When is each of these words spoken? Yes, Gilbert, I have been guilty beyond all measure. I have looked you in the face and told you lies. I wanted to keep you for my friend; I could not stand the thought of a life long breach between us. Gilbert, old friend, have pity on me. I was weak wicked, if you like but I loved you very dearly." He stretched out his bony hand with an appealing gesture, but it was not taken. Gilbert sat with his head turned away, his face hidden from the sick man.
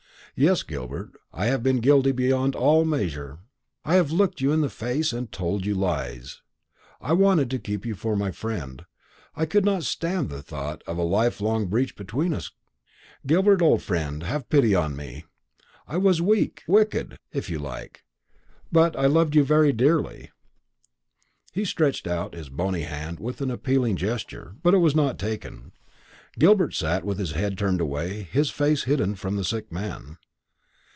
Yes, 0.33 0.63
Gilbert, 0.63 1.11
I 1.33 1.47
have 1.47 1.61
been 1.61 1.81
guilty 1.81 2.13
beyond 2.13 2.55
all 2.55 2.85
measure. 2.85 3.39
I 3.83 3.95
have 3.95 4.13
looked 4.13 4.39
you 4.39 4.53
in 4.53 4.61
the 4.61 4.69
face 4.69 5.11
and 5.11 5.29
told 5.29 5.65
you 5.65 5.75
lies. 5.75 6.41
I 7.01 7.11
wanted 7.13 7.49
to 7.51 7.59
keep 7.59 7.85
you 7.85 7.95
for 7.95 8.15
my 8.15 8.31
friend; 8.31 8.85
I 9.35 9.45
could 9.45 9.65
not 9.65 9.83
stand 9.83 10.29
the 10.29 10.41
thought 10.41 10.83
of 10.87 10.97
a 10.97 11.03
life 11.03 11.41
long 11.41 11.65
breach 11.67 11.97
between 11.97 12.33
us. 12.33 12.49
Gilbert, 13.27 13.61
old 13.61 13.83
friend, 13.83 14.23
have 14.23 14.49
pity 14.49 14.73
on 14.73 14.95
me. 14.95 15.25
I 15.85 15.97
was 15.97 16.21
weak 16.21 16.63
wicked, 16.65 17.19
if 17.33 17.49
you 17.49 17.59
like 17.59 18.05
but 18.71 18.95
I 18.95 19.07
loved 19.07 19.35
you 19.35 19.43
very 19.43 19.73
dearly." 19.73 20.31
He 21.51 21.65
stretched 21.65 22.07
out 22.07 22.33
his 22.35 22.47
bony 22.49 22.83
hand 22.83 23.19
with 23.19 23.41
an 23.41 23.51
appealing 23.51 23.97
gesture, 23.97 24.55
but 24.63 24.73
it 24.73 24.77
was 24.79 24.95
not 24.95 25.19
taken. 25.19 25.73
Gilbert 26.39 26.73
sat 26.73 27.03
with 27.03 27.19
his 27.19 27.33
head 27.33 27.57
turned 27.57 27.81
away, 27.81 28.21
his 28.23 28.49
face 28.49 28.85
hidden 28.85 29.15
from 29.15 29.35
the 29.35 29.43
sick 29.43 29.69
man. 29.69 30.17